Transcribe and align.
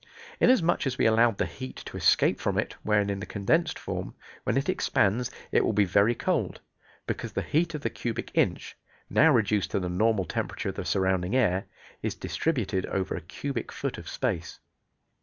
Inasmuch 0.39 0.87
as 0.87 0.97
we 0.97 1.05
allowed 1.05 1.37
the 1.37 1.45
heat 1.45 1.75
to 1.85 1.95
escape 1.95 2.39
from 2.39 2.57
it 2.57 2.73
when 2.81 3.07
in 3.07 3.19
the 3.19 3.25
condensed 3.27 3.77
form, 3.77 4.15
when 4.45 4.57
it 4.57 4.67
expands 4.67 5.29
it 5.51 5.63
will 5.63 5.73
be 5.73 5.85
very 5.85 6.15
cold, 6.15 6.59
because 7.05 7.33
the 7.33 7.43
heat 7.43 7.75
of 7.75 7.81
the 7.81 7.89
cubic 7.91 8.31
inch, 8.33 8.75
now 9.11 9.29
reduced 9.31 9.69
to 9.69 9.79
the 9.79 9.89
normal 9.89 10.25
temperature 10.25 10.69
of 10.69 10.75
the 10.75 10.85
surrounding 10.85 11.35
air, 11.35 11.65
is 12.01 12.15
distributed 12.15 12.87
over 12.87 13.13
a 13.13 13.21
cubic 13.21 13.71
foot 13.71 13.99
of 13.99 14.09
space. 14.09 14.59